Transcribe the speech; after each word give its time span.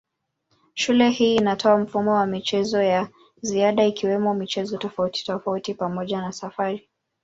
Shule 0.73 1.09
hii 1.09 1.35
inatoa 1.35 1.77
mfumo 1.77 2.13
wa 2.13 2.25
michezo 2.25 2.81
ya 2.81 3.09
ziada 3.41 3.85
ikiwemo 3.85 4.33
michezo 4.33 4.77
tofautitofauti 4.77 5.73
pamoja 5.73 6.21
na 6.21 6.31
safari. 6.31 6.89